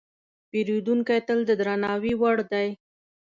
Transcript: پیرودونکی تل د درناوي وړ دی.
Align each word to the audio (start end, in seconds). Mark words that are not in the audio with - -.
پیرودونکی 0.49 1.19
تل 1.27 1.39
د 1.49 1.51
درناوي 1.59 2.13
وړ 2.21 2.37
دی. 2.51 2.67